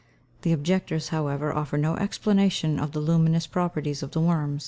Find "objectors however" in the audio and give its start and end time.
0.51-1.53